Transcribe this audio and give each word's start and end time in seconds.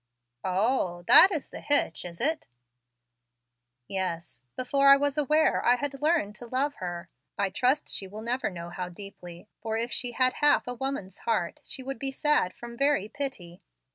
"O 0.43 1.01
h 1.01 1.01
h, 1.01 1.05
that 1.05 1.31
is 1.31 1.51
the 1.51 1.59
hitch, 1.61 2.05
is 2.05 2.19
it?" 2.19 2.47
"Yes. 3.87 4.41
Before 4.55 4.87
I 4.89 4.97
was 4.97 5.15
aware, 5.15 5.63
I 5.63 5.75
had 5.75 6.01
learned 6.01 6.33
to 6.37 6.47
love 6.47 6.73
her. 6.77 7.07
I 7.37 7.51
trust 7.51 7.87
she 7.93 8.07
will 8.07 8.23
never 8.23 8.49
know 8.49 8.71
how 8.71 8.89
deeply; 8.89 9.47
for 9.61 9.77
if 9.77 9.91
she 9.91 10.13
had 10.13 10.33
half 10.33 10.65
a 10.67 10.73
woman's 10.73 11.19
heart, 11.19 11.59
she 11.63 11.83
would 11.83 11.99
be 11.99 12.09
sad 12.11 12.55
from 12.55 12.75
very 12.79 13.09
pity. 13.09 13.61